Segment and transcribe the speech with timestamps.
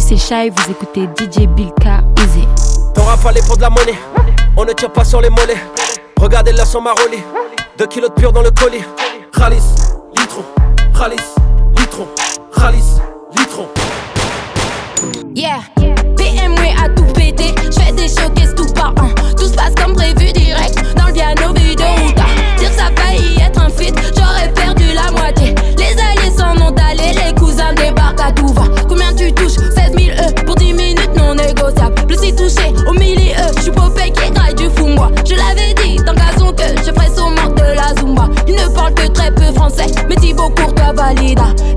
[0.00, 2.46] c'est Shai, vous écoutez DJ Bilka Easy.
[2.92, 3.98] T'en rafalé pour de la monnaie,
[4.56, 5.62] on ne tire pas sur les mollets.
[6.20, 7.18] Regardez là son maroli,
[7.78, 8.84] 2 kilos de pur dans le colis.
[9.32, 9.62] Khalis,
[10.18, 10.44] litron,
[10.92, 11.22] Khalis,
[11.78, 12.08] litron,
[12.54, 13.00] Khalis,
[13.38, 13.68] litron.
[15.34, 19.10] Yeah, BMW a tout pété, j'fais des showcases tout par un.
[19.36, 20.26] Tout se passe comme prévu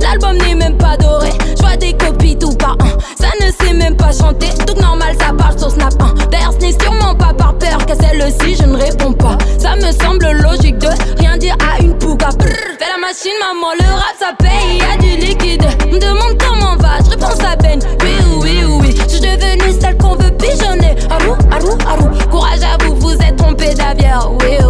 [0.02, 2.98] L'album n'est même pas doré, j'vois des copies tout par un.
[3.16, 6.30] Ça ne sait même pas chanter, donc normal ça parle sur Snap 1.
[6.32, 9.38] D'ailleurs, ce n'est sûrement pas par peur qu'à celle-ci je ne réponds pas.
[9.60, 10.88] Ça me semble logique de
[11.20, 12.30] rien dire à une pouga.
[12.40, 15.64] Fais la machine, maman, le rap ça paye, y a du liquide.
[15.92, 17.82] Me demande comment va, je réponds à peine.
[18.02, 20.96] Oui, oui, oui, je suis devenue celle qu'on veut pigeonner.
[21.12, 22.10] Arou, arou, arou.
[22.32, 23.60] Courage à vous, vous êtes trompé.
[23.60, 24.06] Oui,
[24.42, 24.69] oui, oui.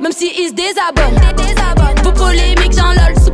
[0.00, 1.14] Même si il se désabonne.
[2.02, 3.30] Vos polémiques, j'en lol, sous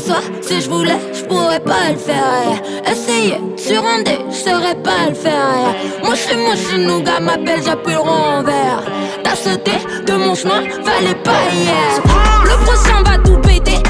[0.00, 2.60] si je voulais, je pourrais pas le faire.
[2.90, 5.74] Essayer, sur un dé, je saurais pas le faire.
[6.02, 8.82] Moi, je suis moi, je suis nougat, m'appelle, j'appuie le renvers.
[9.22, 9.72] T'as sauté
[10.06, 12.02] de mon chemin, fallait pas hier.
[12.44, 13.82] Le prochain va tout péter,